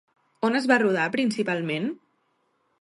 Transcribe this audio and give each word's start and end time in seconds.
On 0.47 0.59
es 0.59 0.65
va 0.71 0.77
rodar 0.83 1.05
principalment? 1.17 1.89